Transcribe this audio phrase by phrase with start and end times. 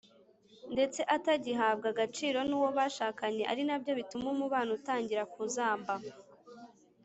[0.73, 5.93] ndetse atagihabwa agaciro nuwo bashakanye ari nabyo bituma umubano utangira kuzamba.